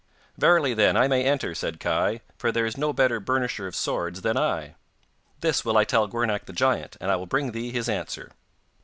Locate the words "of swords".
3.67-4.23